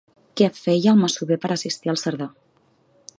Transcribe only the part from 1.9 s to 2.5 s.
el Cerdà?